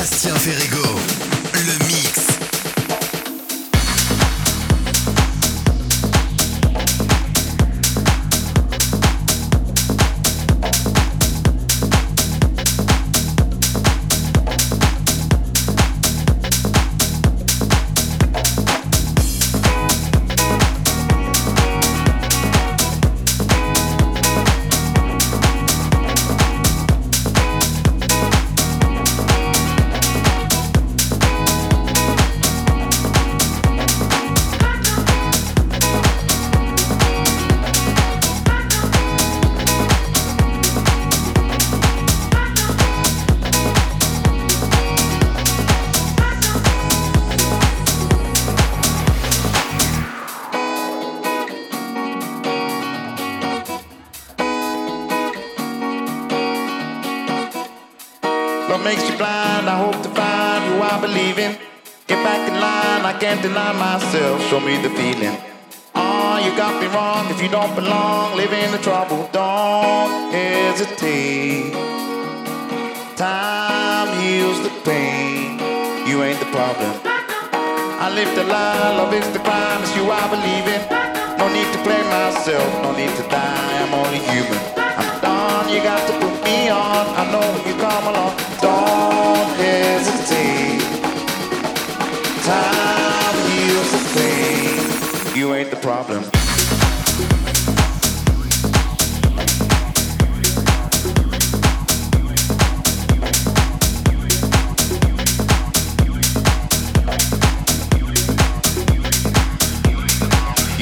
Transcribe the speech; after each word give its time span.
Bastien 0.00 0.34
Ferrego. 0.34 1.29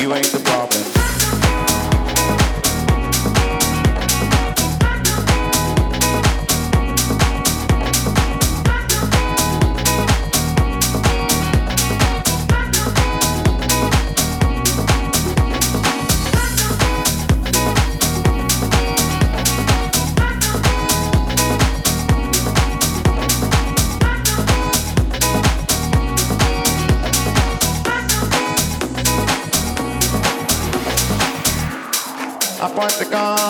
You 0.01 0.15
ain't 0.15 0.27
the 0.27 0.39
problem. 0.39 0.98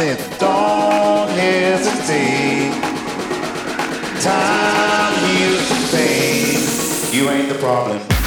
passing. 0.00 0.38
Don't 0.38 1.30
hesitate. 1.30 2.72
Time 4.22 5.14
heals 5.26 5.68
the 5.68 5.96
pain. 5.96 7.12
You 7.12 7.30
ain't 7.30 7.48
the 7.48 7.58
problem. 7.58 8.19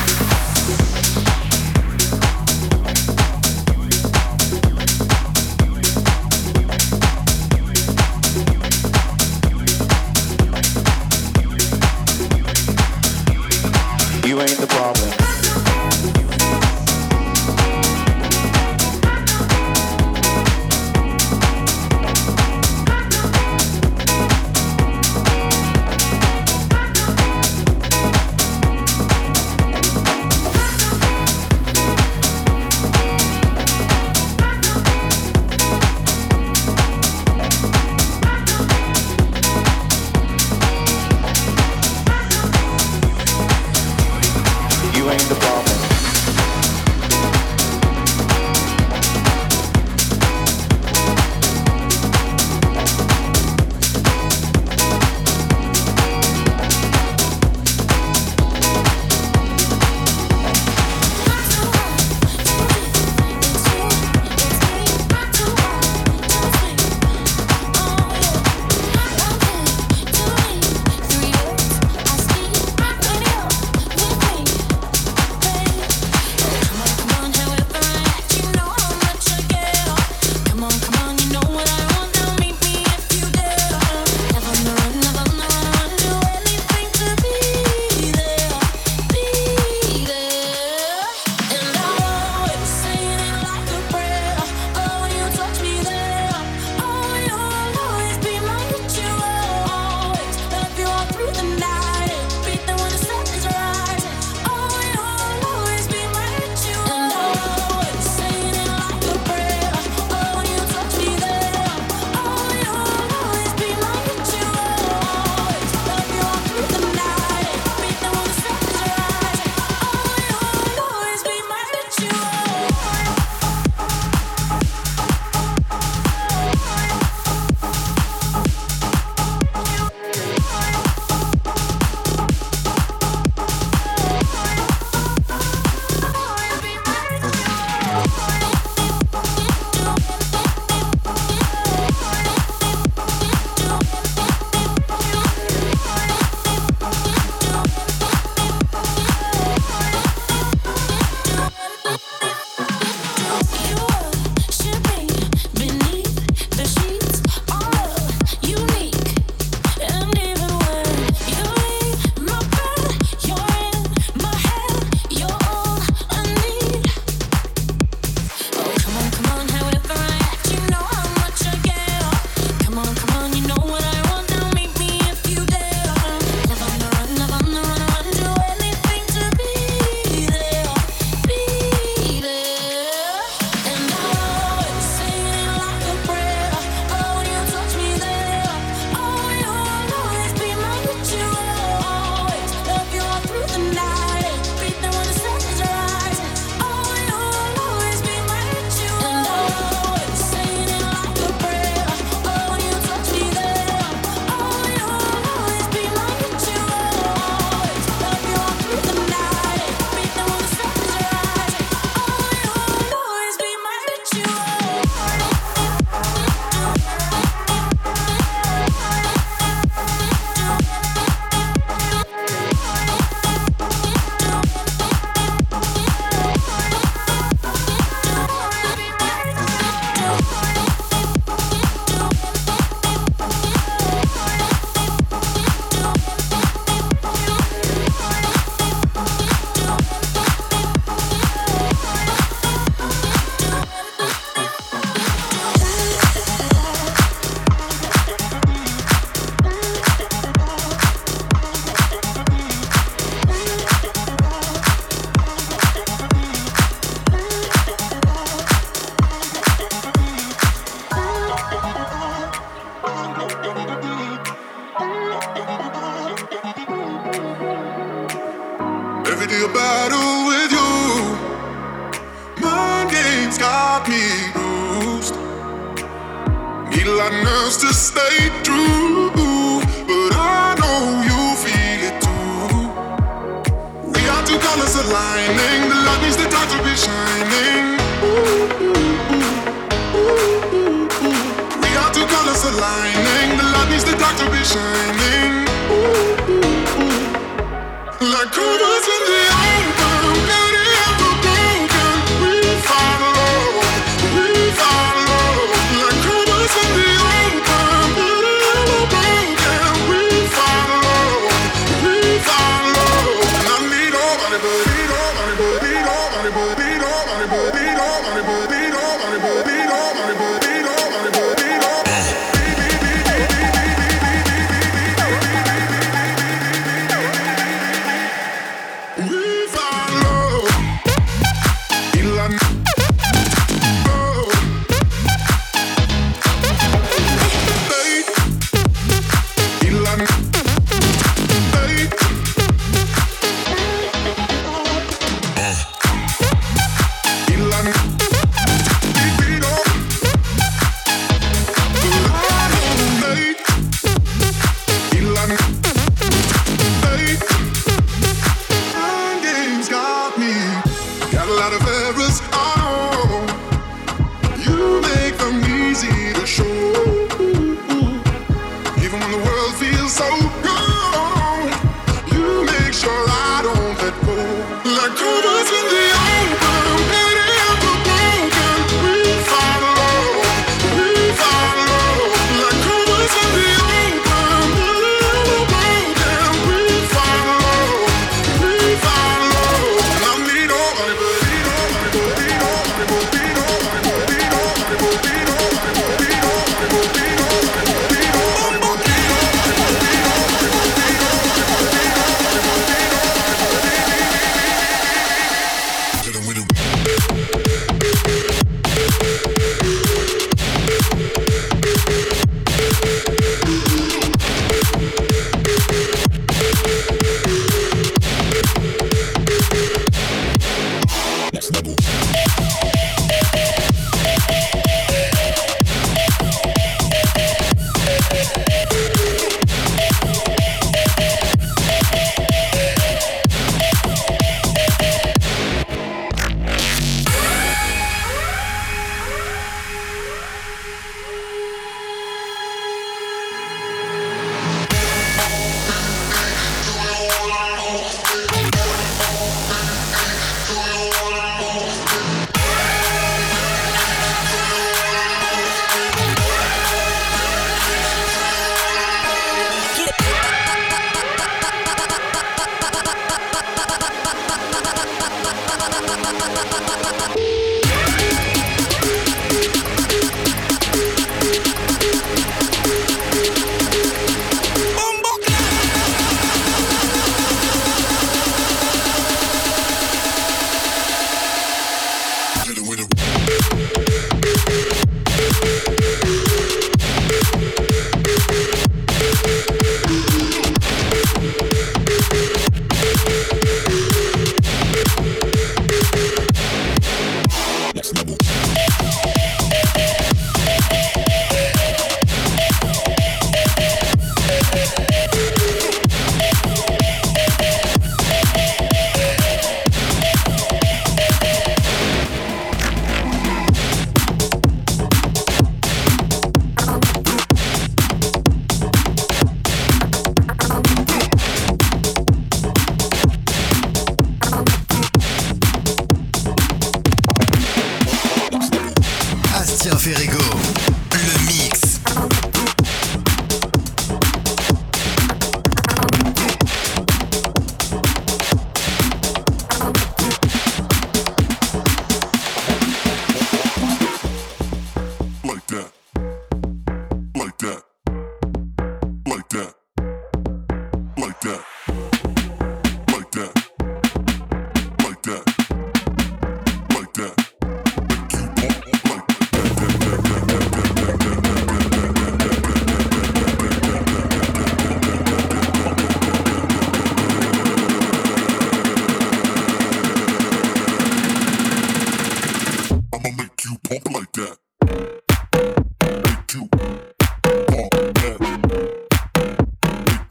errors. 361.74 362.22
I 362.32 362.63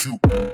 you. 0.04 0.51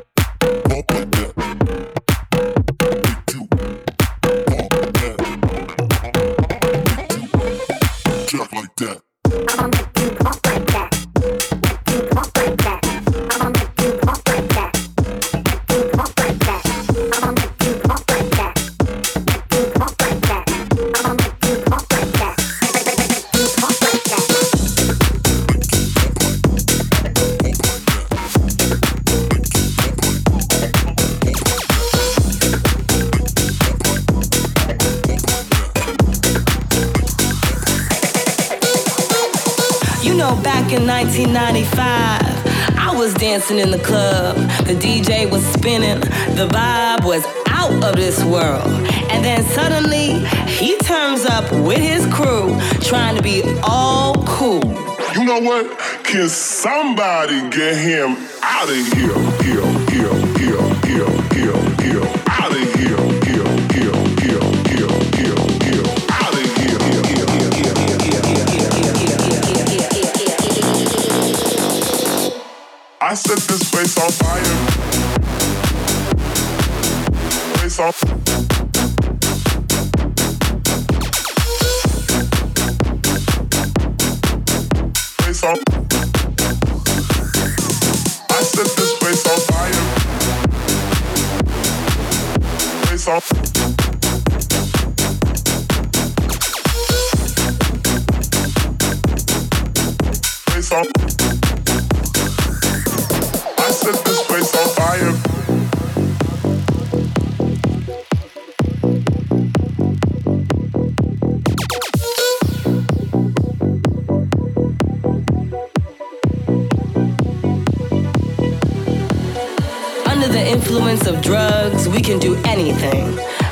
drugs, 121.29 121.87
we 121.91 122.01
can 122.01 122.19
do 122.19 122.35
anything. 122.47 123.05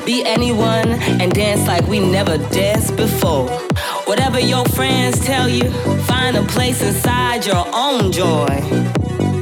Be 0.07 0.25
anyone 0.25 0.89
and 1.21 1.31
dance 1.31 1.67
like 1.67 1.87
we 1.87 2.01
never 2.01 2.39
danced 2.49 2.97
before. 2.97 3.51
Whatever 4.07 4.41
your 4.41 4.65
friends 4.69 5.21
tell 5.27 5.47
you, 5.47 5.69
find 6.05 6.39
a 6.39 6.43
place 6.45 6.81
inside 6.83 7.45
your 7.45 7.67
own 7.75 8.13
joy. 8.13 8.57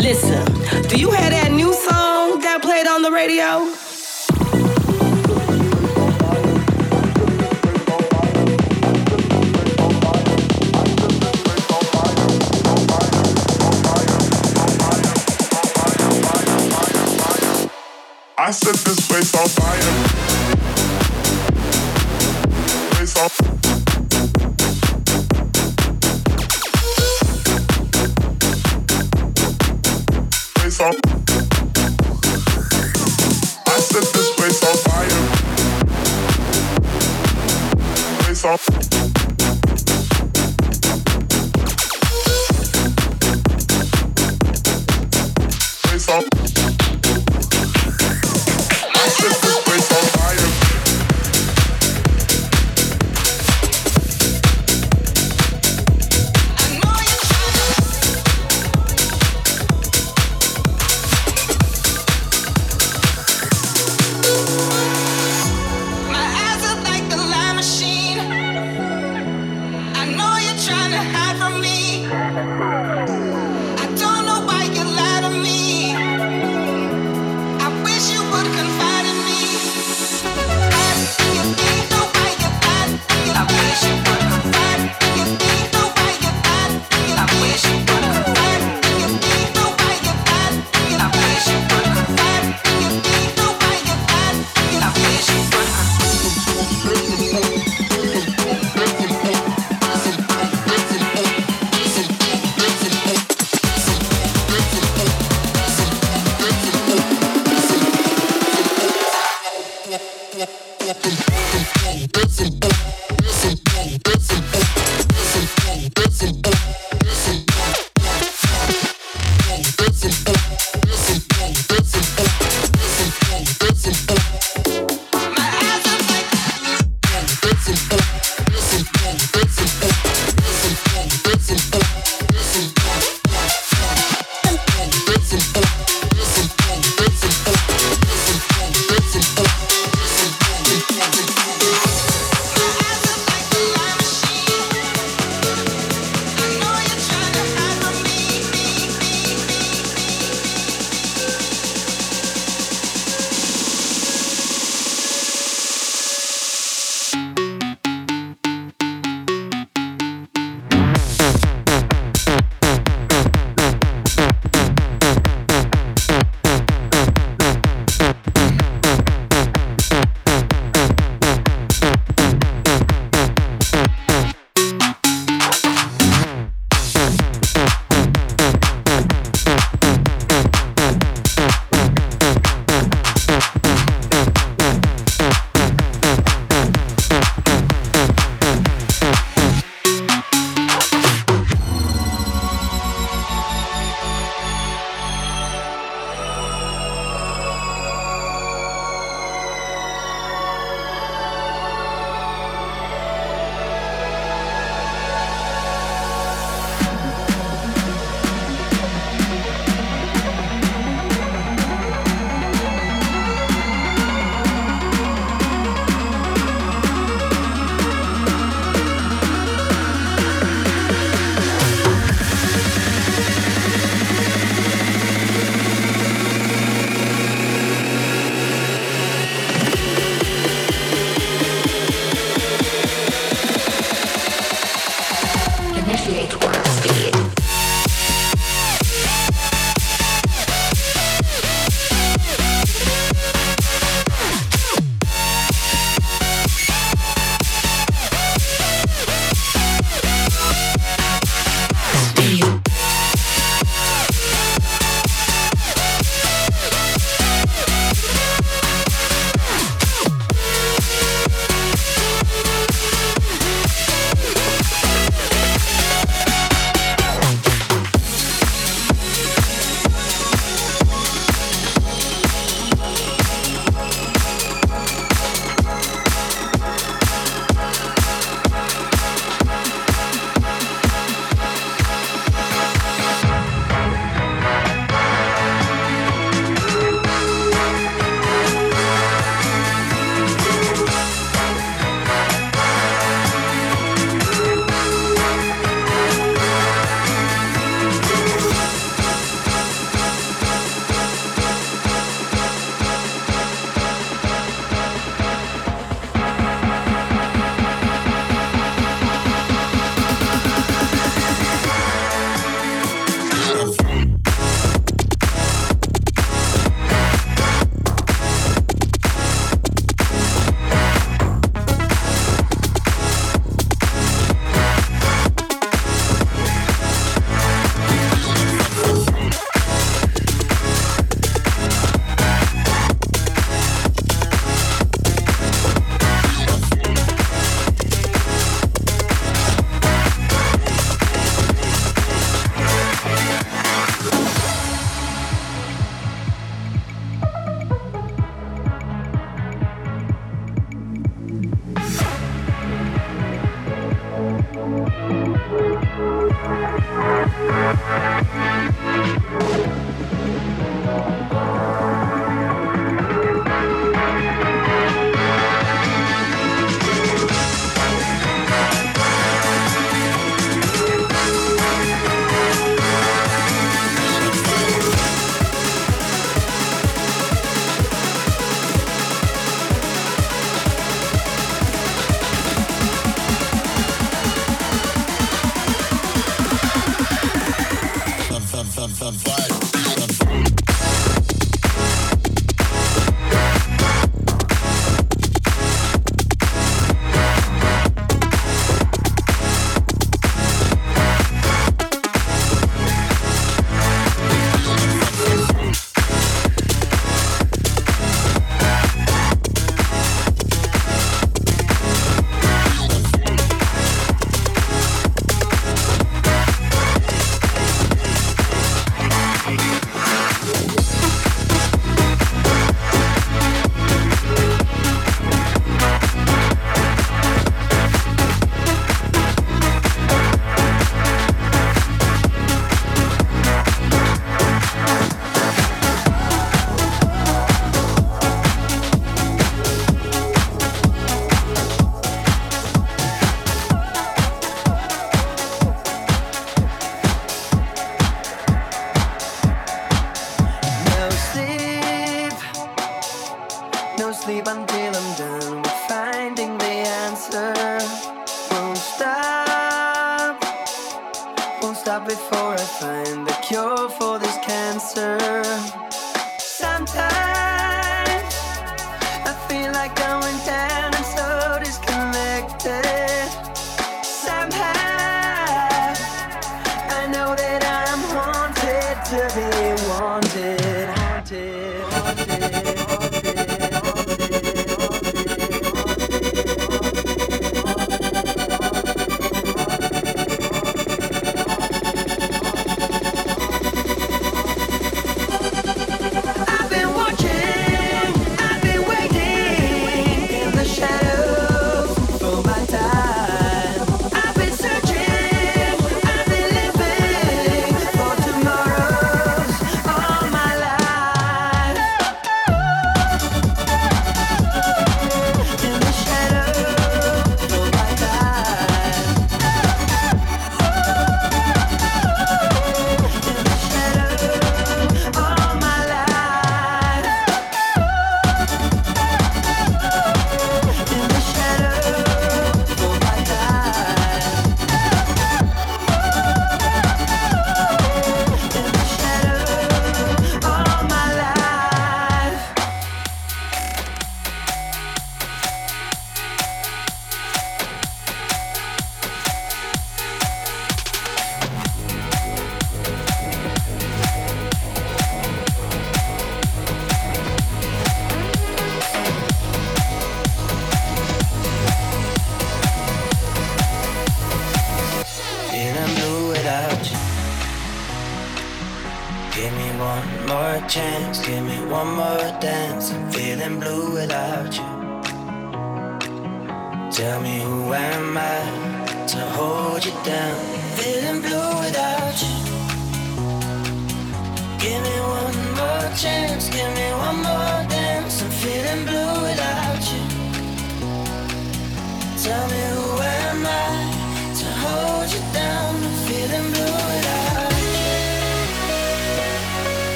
Listen, 0.00 0.46
do 0.88 0.98
you 0.98 1.10
hear 1.10 1.28
that 1.28 1.52
new 1.52 1.74
song 1.74 2.40
that 2.40 2.60
played 2.62 2.86
on 2.86 3.02
the 3.02 3.12
radio? 3.12 3.91
I 18.44 18.50
set 18.50 18.74
this 18.74 19.06
place 19.06 19.32
on 19.36 19.46
fire. 19.46 20.21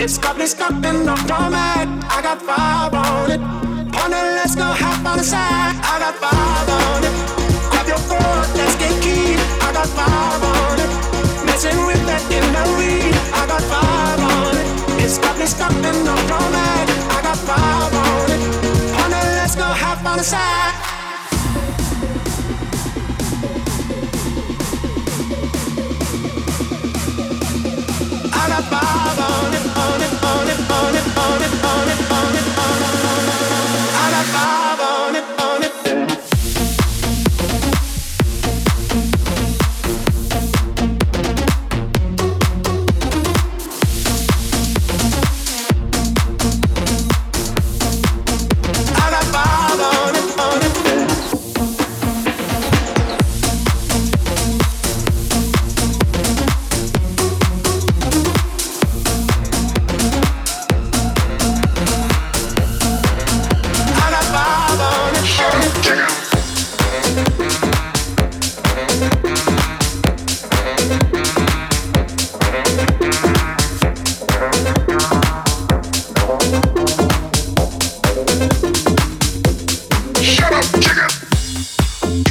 It's 0.00 0.16
got 0.16 0.38
me 0.38 0.46
stuck 0.46 0.70
in 0.70 1.04
the 1.04 1.16
format. 1.26 1.88
I 2.06 2.22
got 2.22 2.40
five 2.40 2.94
on 2.94 3.30
it. 3.32 3.40
Partner, 3.90 4.22
let's 4.38 4.54
go 4.54 4.62
half 4.62 5.04
on 5.04 5.18
the 5.18 5.24
side. 5.24 5.74
I 5.82 5.98
got 5.98 6.14
five 6.22 6.68
on 6.70 7.02
it. 7.02 7.14
Grab 7.68 7.88
your 7.88 7.98
foot, 8.06 8.48
let's 8.54 8.76
get 8.78 8.94
keyed. 9.02 9.40
I 9.58 9.72
got 9.74 9.88
five 9.98 10.42
on 10.54 10.78
it. 10.78 10.90
Messing 11.46 11.84
with 11.84 12.02
that 12.06 12.22
in 12.30 12.46
the 12.54 12.64
weed. 12.78 13.14
I 13.34 13.42
got 13.50 13.62
five 13.66 14.20
on 14.22 14.54
it. 14.54 15.02
It's 15.02 15.18
got 15.18 15.36
me 15.36 15.46
stuck 15.46 15.74
in 15.74 15.98
the 16.06 16.16
format. 16.30 16.86
I 16.86 17.18
got 17.26 17.38
five 17.42 17.92
on 18.06 18.30
it. 18.30 18.94
Partner, 18.94 19.24
let's 19.42 19.56
go 19.56 19.66
half 19.66 20.06
on 20.06 20.18
the 20.18 20.24
side. 20.24 20.77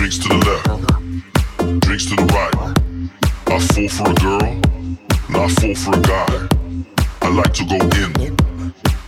Drinks 0.07 0.23
to 0.25 0.29
the 0.29 0.39
left, 0.47 1.81
drinks 1.81 2.05
to 2.05 2.15
the 2.15 2.23
right. 2.31 2.55
I 3.47 3.59
fall 3.59 3.89
for 3.89 4.09
a 4.09 4.13
girl, 4.23 4.55
not 5.27 5.51
fall 5.51 5.75
for 5.75 5.97
a 5.97 6.01
guy. 6.01 6.47
I 7.23 7.27
like 7.27 7.51
to 7.55 7.65
go 7.65 7.75
in, 7.75 8.15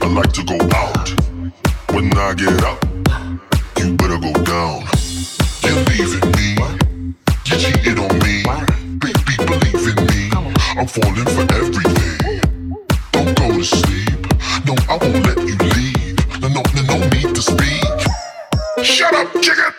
I 0.01 0.07
like 0.11 0.33
to 0.33 0.43
go 0.43 0.59
out. 0.75 1.07
When 1.95 2.11
I 2.17 2.33
get 2.33 2.61
up, 2.65 2.83
you 3.79 3.95
better 3.95 4.19
go 4.19 4.33
down. 4.43 4.83
You 5.63 5.75
leaving 5.87 6.31
me, 6.35 6.59
you 7.47 7.55
cheated 7.55 7.99
on 7.99 8.19
me. 8.19 8.43
Baby, 8.99 9.39
believe 9.47 9.87
in 9.87 10.03
me, 10.03 10.29
I'm 10.75 10.85
falling 10.85 11.29
for 11.31 11.47
everything. 11.55 12.41
Don't 13.13 13.37
go 13.37 13.47
to 13.55 13.63
sleep, 13.63 14.19
no, 14.67 14.75
I 14.89 14.97
won't 14.97 15.25
let 15.25 15.37
you 15.47 15.55
leave. 15.55 16.41
No, 16.41 16.49
no, 16.49 16.61
no 16.91 17.07
need 17.07 17.33
to 17.33 17.41
speak. 17.41 17.87
Shut 18.83 19.13
up, 19.13 19.31
chicken! 19.41 19.78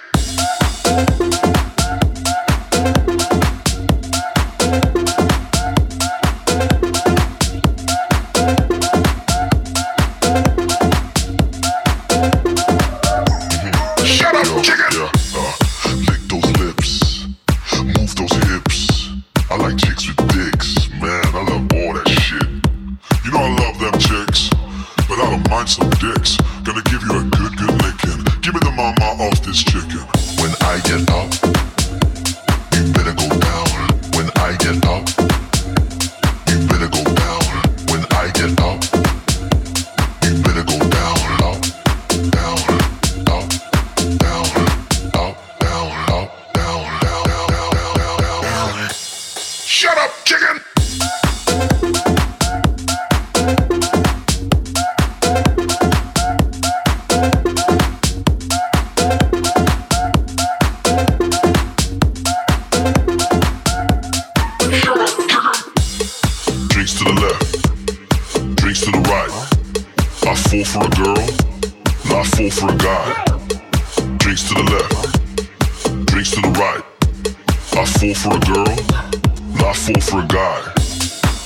for 79.80 80.22
God. 80.26 80.72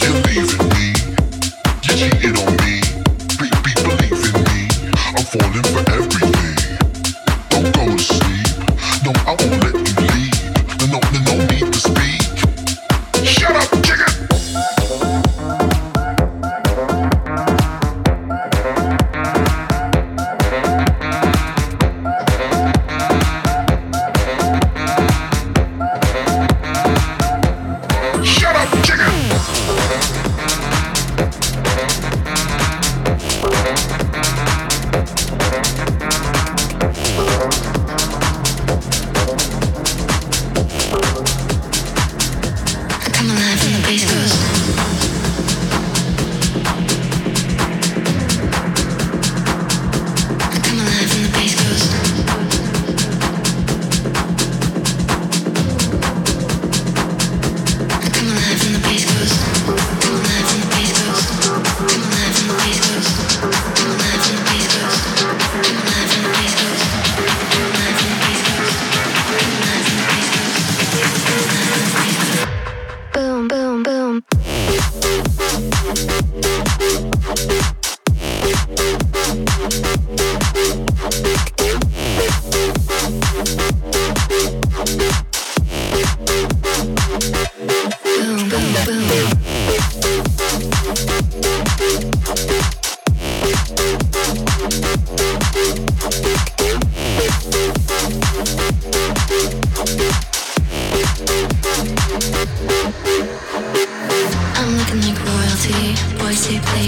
You're 0.00 0.20
leaving 0.26 0.68
me. 0.70 0.92
You're 1.84 1.96
cheating 1.96 2.36
on 2.36 2.56
me. 2.64 2.82
Me. 3.40 3.48
I'm 5.14 5.24
falling 5.30 5.62
for 5.70 5.84
everything. 5.92 6.78
Don't 7.50 7.72
go 7.72 7.96
to 7.96 7.98
sleep. 8.02 8.48
No, 9.04 9.12
I 9.24 9.36
won't 9.38 9.62
let 9.62 9.73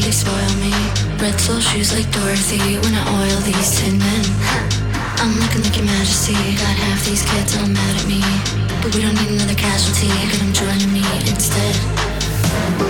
they 0.07 0.12
spoil 0.12 0.54
me. 0.62 0.70
Red 1.18 1.34
sole 1.40 1.59
shoes 1.59 1.92
like 1.92 2.09
Dorothy 2.12 2.78
when 2.78 2.94
I 2.94 3.02
oil 3.18 3.40
these 3.42 3.80
tin 3.80 3.98
men. 3.98 4.24
I'm 5.18 5.34
looking 5.42 5.62
like 5.66 5.76
your 5.76 5.84
majesty. 5.84 6.34
Got 6.62 6.76
half 6.78 7.04
these 7.04 7.26
kids 7.26 7.57
all 7.59 7.66
mad 7.66 7.94
at 7.98 8.07
me. 8.07 8.22
But 8.82 8.94
we 8.94 9.02
don't 9.02 9.18
need 9.18 9.34
another 9.34 9.59
casualty, 9.59 10.07
Could 10.30 10.42
I'm 10.46 10.52
joining 10.54 10.92
me 10.92 11.02
instead. 11.26 12.86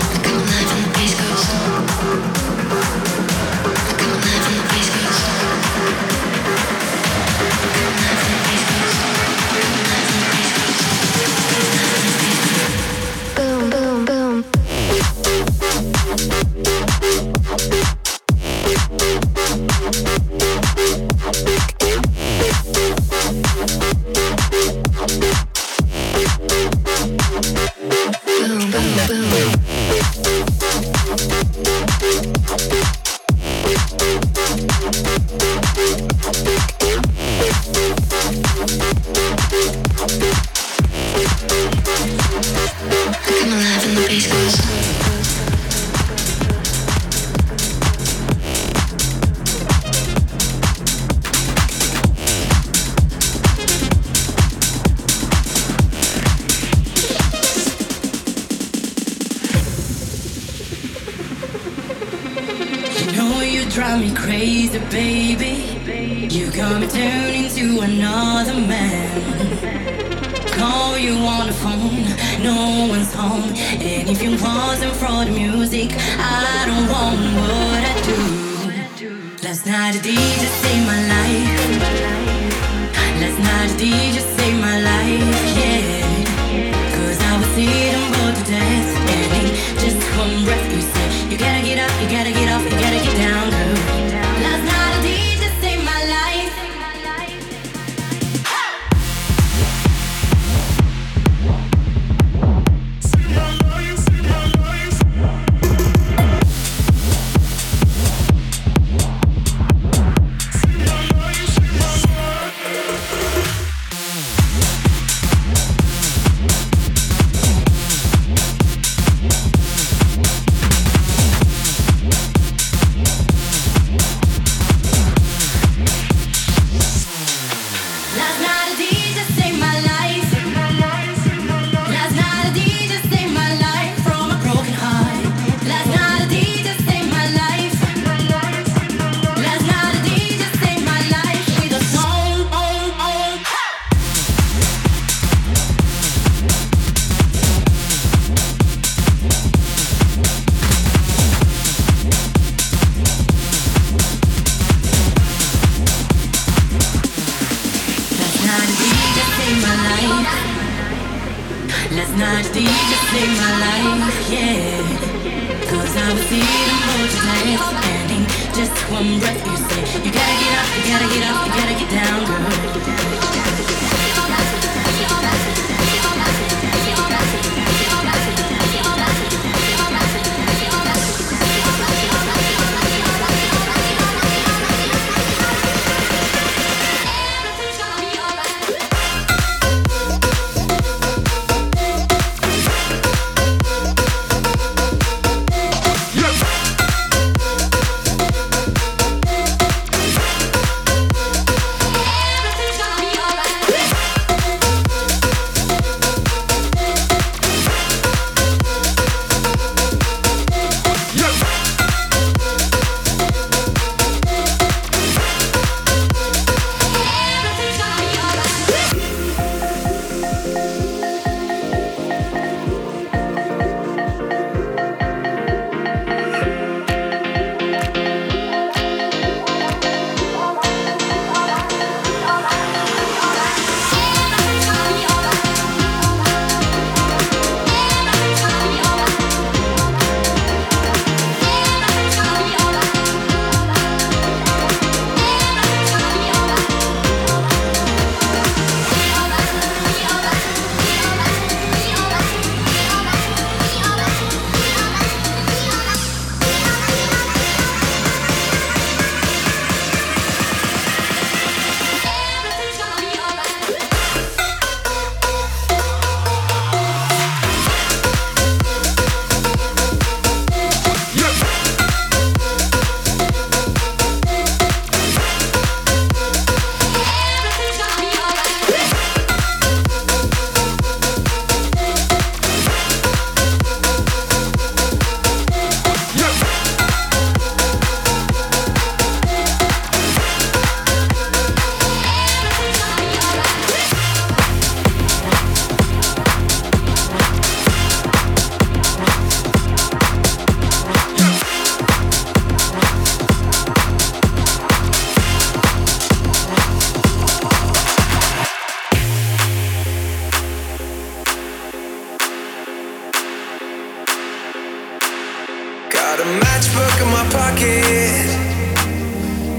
Got 316.07 316.21
a 316.21 316.31
matchbook 316.39 316.97
in 317.03 317.11
my 317.11 317.27
pocket. 317.35 318.27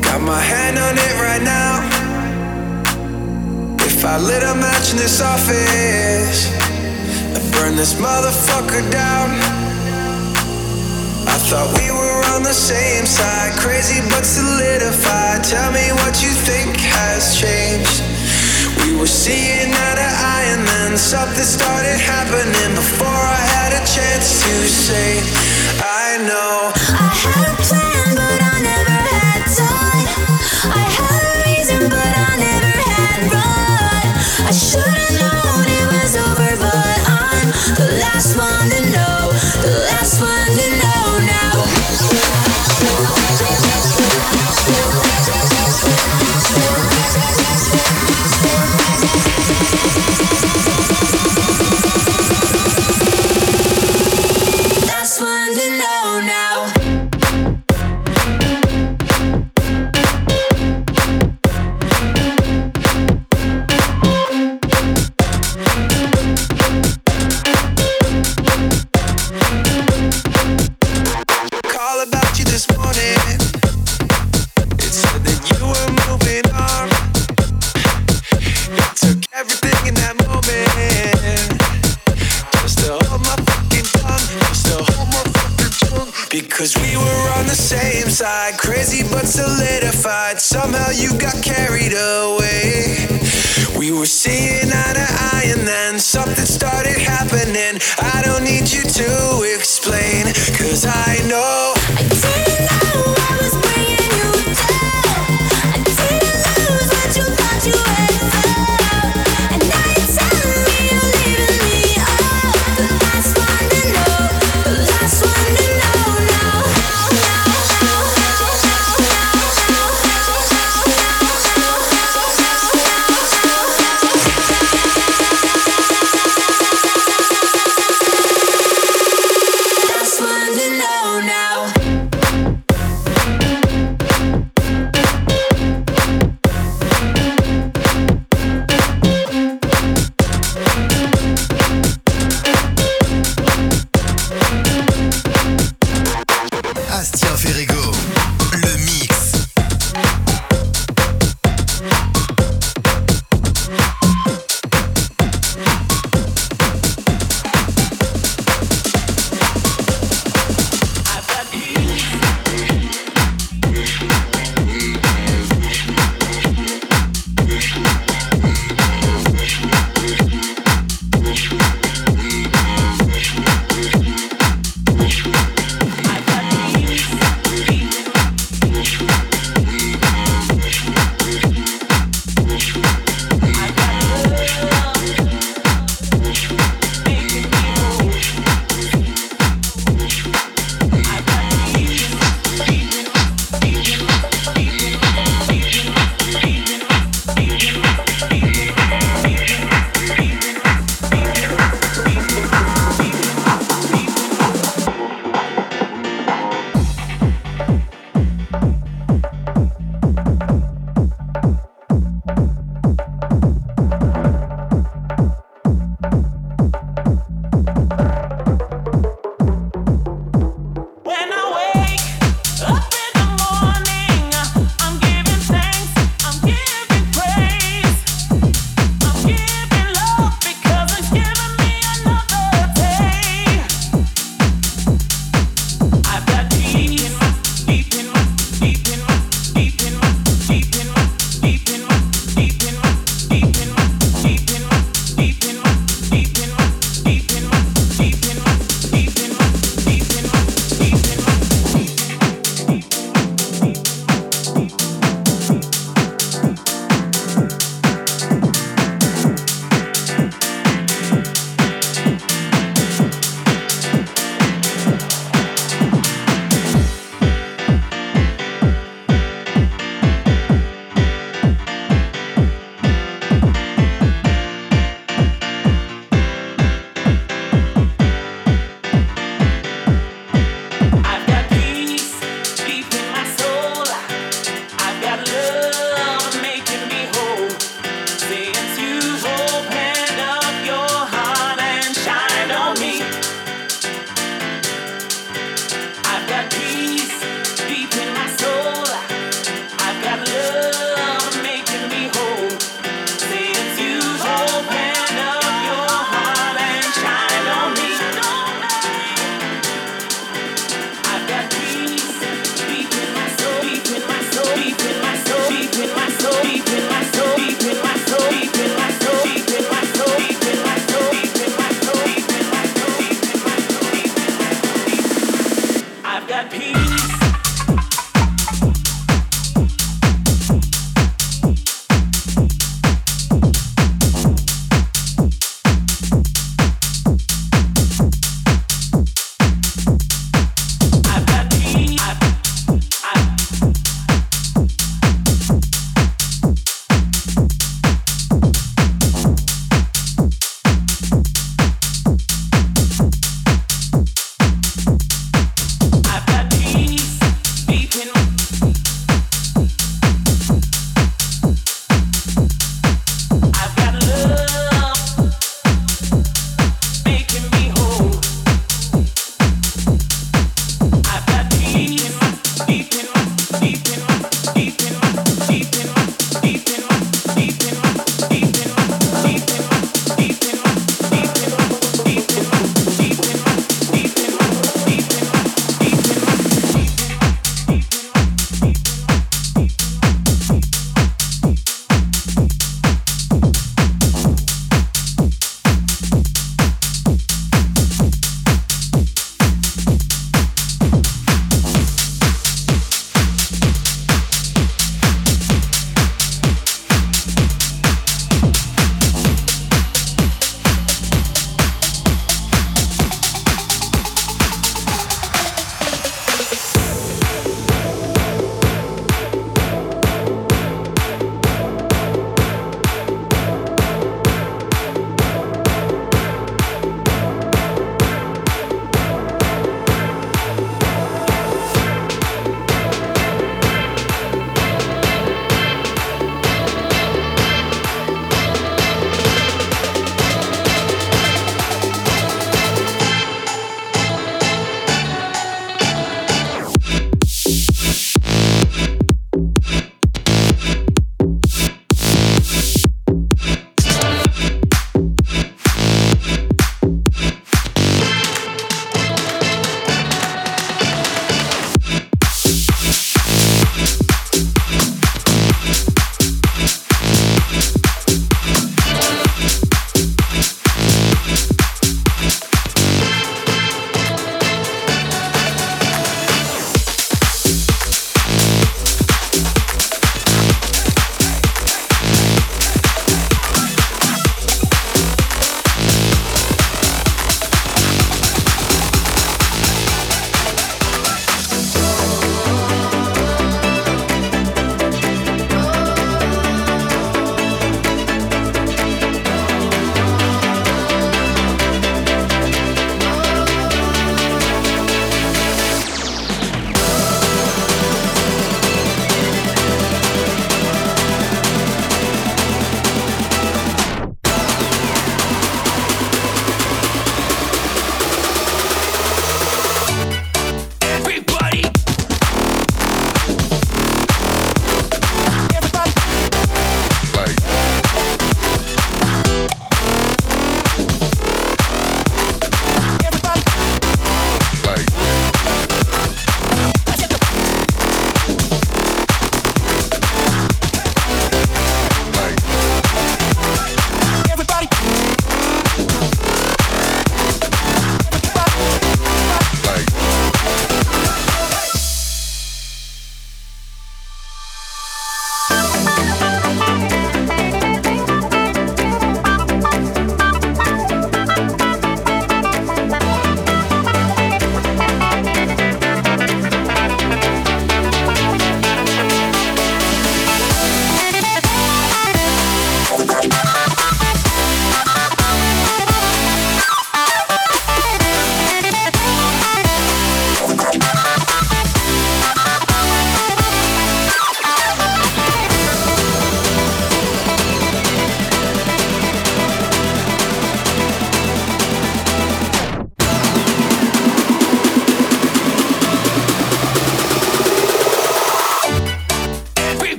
Got 0.00 0.22
my 0.22 0.40
hand 0.40 0.78
on 0.78 0.96
it 0.96 1.14
right 1.20 1.44
now. 1.44 1.84
If 3.84 4.02
I 4.06 4.16
lit 4.16 4.42
a 4.42 4.54
match 4.54 4.90
in 4.92 4.96
this 4.96 5.20
office 5.20 6.48
and 7.36 7.44
burn 7.52 7.76
this 7.76 7.92
motherfucker 8.00 8.80
down, 8.90 9.36
I 11.28 11.36
thought 11.44 11.76
we 11.76 11.92
were 11.92 12.22
on 12.32 12.42
the 12.42 12.56
same 12.56 13.04
side. 13.04 13.52
Crazy 13.60 14.00
but 14.08 14.24
solidified. 14.24 15.44
Tell 15.44 15.70
me 15.72 15.92
what 16.00 16.24
you 16.24 16.32
think 16.48 16.74
has 16.96 17.36
changed. 17.36 18.00
We 18.80 18.96
were 18.96 19.12
seeing 19.22 19.76
eye 19.76 19.96
to 20.00 20.08
eye, 20.08 20.46
and 20.56 20.66
then 20.66 20.96
something 20.96 21.44
started 21.44 22.00
happening 22.00 22.72
before 22.74 23.24
I 23.28 23.44
had 23.60 23.76
a 23.76 23.84
chance 23.84 24.40
to 24.40 24.54
say 24.66 25.49
know 26.26 26.72
now. 27.70 27.79